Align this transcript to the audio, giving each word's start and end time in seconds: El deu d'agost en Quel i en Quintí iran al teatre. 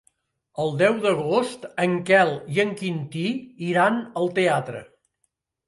El 0.61 0.71
deu 0.79 0.95
d'agost 1.03 1.67
en 1.85 1.93
Quel 2.09 2.33
i 2.57 2.63
en 2.65 2.73
Quintí 2.81 3.29
iran 3.71 4.03
al 4.25 4.35
teatre. 4.43 4.85